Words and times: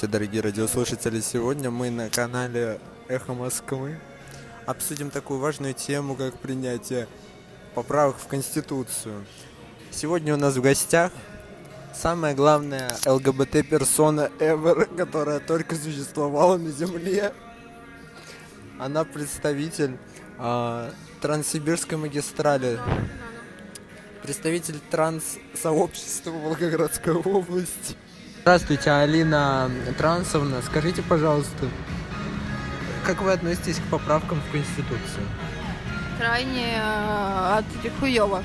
Здравствуйте, 0.00 0.18
дорогие 0.18 0.40
радиослушатели! 0.40 1.20
Сегодня 1.20 1.70
мы 1.70 1.90
на 1.90 2.08
канале 2.08 2.80
Эхо 3.08 3.34
Москвы 3.34 4.00
обсудим 4.64 5.10
такую 5.10 5.40
важную 5.40 5.74
тему, 5.74 6.14
как 6.14 6.38
принятие 6.38 7.06
поправок 7.74 8.16
в 8.16 8.26
Конституцию. 8.26 9.26
Сегодня 9.90 10.32
у 10.32 10.38
нас 10.38 10.56
в 10.56 10.62
гостях 10.62 11.12
самая 11.94 12.34
главная 12.34 12.96
ЛГБТ-персона 13.04 14.30
ever, 14.38 14.86
которая 14.96 15.38
только 15.38 15.74
существовала 15.74 16.56
на 16.56 16.70
Земле. 16.70 17.34
Она 18.78 19.04
представитель 19.04 19.98
э, 20.38 20.92
Транссибирской 21.20 21.98
магистрали, 21.98 22.80
представитель 24.22 24.80
транс-сообщества 24.90 26.30
Волгоградской 26.30 27.12
области. 27.12 27.96
Здравствуйте, 28.42 28.90
Алина 28.90 29.70
Трансовна. 29.98 30.62
Скажите, 30.62 31.02
пожалуйста, 31.02 31.68
как 33.04 33.20
вы 33.20 33.32
относитесь 33.32 33.76
к 33.76 33.82
поправкам 33.90 34.40
в 34.40 34.50
Конституцию? 34.52 35.26
Крайне 36.18 36.74
э, 36.74 37.58
от 37.58 37.64
хуёво. 38.00 38.42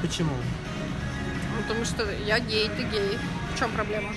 Почему? 0.00 0.30
Ну, 0.34 1.62
Потому 1.62 1.84
что 1.84 2.04
я 2.26 2.38
гей, 2.40 2.68
ты 2.70 2.82
гей. 2.84 3.18
В 3.54 3.58
чем 3.58 3.70
проблема? 3.72 4.08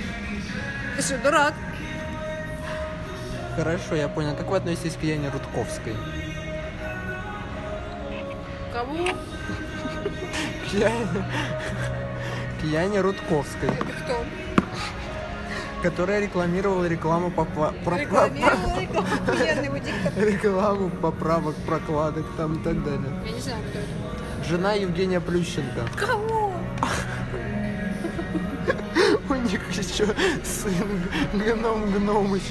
Ты 0.96 1.02
что, 1.02 1.18
дурак? 1.20 1.54
Хорошо, 3.56 3.96
я 3.96 4.08
понял. 4.08 4.36
Как 4.36 4.48
вы 4.48 4.58
относитесь 4.58 4.96
к 4.96 5.04
Яне 5.04 5.30
Рудковской? 5.30 5.96
Кого? 8.74 9.08
К 10.70 10.74
Яне, 10.74 11.06
к 12.62 12.64
Яне 12.64 13.02
Рудковской, 13.02 13.70
Это 13.70 13.94
кто? 14.06 14.26
Которая 15.82 16.22
рекламировала 16.22 16.86
рекламу 16.86 17.32
по, 17.32 17.46
рекламу 20.18 20.90
поправок, 20.90 21.56
прокладок 21.66 22.26
там 22.36 22.56
и 22.56 22.64
так 22.64 22.84
далее. 22.84 23.10
Я 23.26 23.32
не 23.32 23.42
знаю, 23.42 23.64
кто 23.70 23.80
это. 23.80 24.48
Жена 24.48 24.74
Евгения 24.74 25.20
Плющенко. 25.20 25.88
Кого? 25.96 26.50
У 29.30 29.34
них 29.36 29.62
еще 29.72 30.08
сын 30.44 31.04
Гном 31.34 31.92
Гномыч. 31.92 32.44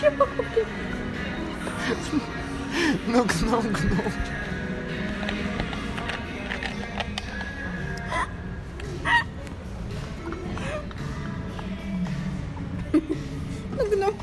Чего? 0.00 0.26
Ну, 3.06 3.24
Гном 3.24 3.72
гном, 3.72 4.12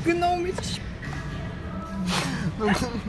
гномыч. 0.04 0.80
Ну, 2.58 2.68
Гн- 2.68 3.00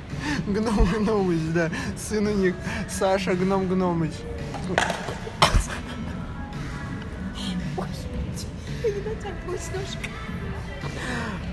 Гном 0.47 0.86
Гномыч, 0.86 1.39
да. 1.53 1.69
Сын 1.97 2.27
у 2.27 2.31
них 2.33 2.55
Саша 2.89 3.33
Гном 3.33 3.67
Гномыч. 3.67 4.11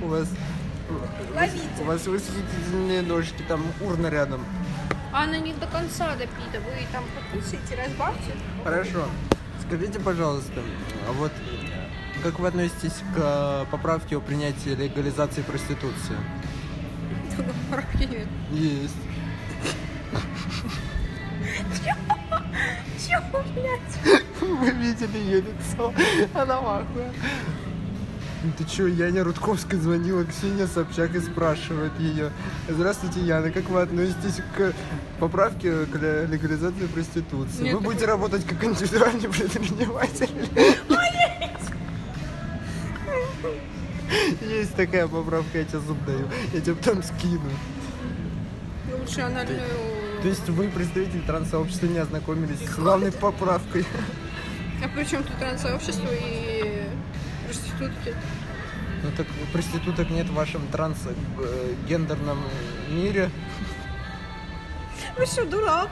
У 0.03 0.07
вас... 0.07 0.29
Ловите. 1.35 1.61
У 1.81 1.85
вас 1.85 2.07
восхитительные 2.07 3.03
ножки, 3.03 3.43
там 3.47 3.63
урна 3.81 4.09
рядом. 4.09 4.45
А 5.13 5.25
она 5.25 5.39
не 5.39 5.53
до 5.53 5.67
конца 5.67 6.15
допита. 6.17 6.61
Вы 6.61 6.87
там 6.93 7.05
покусайте, 7.33 7.77
разбавьте. 7.83 8.33
Хорошо. 8.65 9.07
Скажите, 9.67 10.01
пожалуйста, 10.01 10.61
а 11.09 11.13
вот 11.13 11.33
как 12.23 12.39
вы 12.39 12.49
относитесь 12.49 13.03
к 13.15 13.19
э, 13.19 13.65
поправке 13.71 14.17
о 14.17 14.21
принятии 14.21 14.71
легализации 14.71 15.43
проституции? 15.43 16.17
Только 17.37 17.53
поправки 17.71 18.05
нет. 18.05 18.27
Есть. 18.53 18.95
Чего, 23.07 23.43
блядь? 23.55 24.21
Вы 24.41 24.71
видели 24.71 25.19
ее 25.19 25.41
лицо? 25.43 25.93
Она 26.35 26.61
в 26.61 26.67
ахуе. 26.69 27.13
Ну 28.43 28.53
Ты 28.57 28.65
чё, 28.65 28.87
Яне 28.87 29.21
Рудковской 29.23 29.79
звонила 29.79 30.25
Ксения 30.25 30.67
Собчак 30.67 31.15
и 31.15 31.21
спрашивает 31.21 31.93
ее. 31.99 32.31
Здравствуйте, 32.69 33.21
Яна, 33.21 33.51
как 33.51 33.69
вы 33.69 33.83
относитесь 33.83 34.41
к 34.57 34.73
поправке 35.19 35.85
к 35.85 35.95
ле- 35.97 36.27
легализации 36.27 36.87
проституции? 36.87 37.65
Нет 37.65 37.75
вы 37.75 37.81
будете 37.81 38.07
работать 38.07 38.47
как 38.47 38.65
индивидуальный 38.65 39.29
предприниматель? 39.29 40.31
Есть 44.41 44.75
такая 44.75 45.07
поправка, 45.07 45.59
я 45.59 45.65
тебе 45.65 45.81
зуб 45.81 45.99
даю. 46.05 46.29
Я 46.53 46.61
тебе 46.61 46.75
потом 46.75 47.03
скину. 47.03 47.51
Лучше 48.99 49.21
анальную... 49.21 49.63
То 50.23 50.29
есть 50.29 50.49
вы, 50.49 50.69
представитель 50.69 51.23
транссообщества, 51.23 51.87
не 51.87 51.99
ознакомились 51.99 52.61
с 52.61 52.75
главной 52.77 53.13
поправкой? 53.13 53.87
А 54.85 54.89
при 54.89 55.05
чем 55.05 55.23
тут 55.23 55.37
транссообщество 55.39 56.09
и 56.11 56.85
проститутки? 57.47 58.15
Ну 59.03 59.11
так 59.17 59.27
проституток 59.53 60.11
нет 60.11 60.27
в 60.27 60.35
вашем 60.35 60.67
трансгендерном 60.69 62.39
мире. 62.91 63.31
Вы 65.17 65.27
что, 65.27 65.47
дурак? 65.47 65.89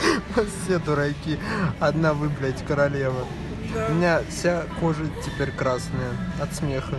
Все 0.64 0.78
дураки. 0.78 1.38
Одна 1.78 2.14
вы, 2.14 2.28
блядь, 2.28 2.64
королева. 2.66 3.26
У 3.72 3.92
меня 3.92 4.22
вся 4.28 4.64
кожа 4.80 5.04
теперь 5.24 5.52
красная 5.52 6.10
от 6.40 6.52
смеха. 6.54 6.96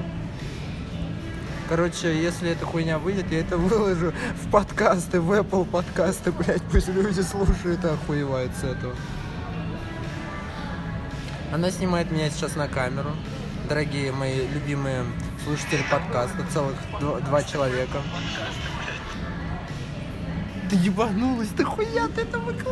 Короче, 1.68 2.22
если 2.22 2.52
эта 2.52 2.66
хуйня 2.66 2.98
выйдет, 2.98 3.32
я 3.32 3.40
это 3.40 3.58
выложу 3.58 4.14
в 4.42 4.50
подкасты, 4.50 5.20
в 5.20 5.32
Apple 5.34 5.66
подкасты, 5.66 6.32
блядь, 6.32 6.62
пусть 6.64 6.88
люди 6.88 7.22
слушают 7.22 7.84
и 7.84 7.88
охуевают 7.88 8.52
с 8.56 8.64
этого. 8.64 8.96
Она 11.54 11.72
снимает 11.72 12.10
меня 12.10 12.30
сейчас 12.30 12.56
на 12.56 12.68
камеру. 12.70 13.12
Дорогие 13.68 14.14
мои 14.14 14.48
любимые 14.48 15.06
слушатели 15.44 15.84
подкаста, 15.92 16.46
целых 16.54 16.76
два, 17.00 17.20
два 17.20 17.44
человека. 17.44 18.02
Ты 20.70 20.78
ебанулась, 20.78 21.50
ты 21.50 21.66
хуя 21.66 22.08
ты 22.16 22.22
это 22.22 22.40
выкладываешь? 22.40 22.68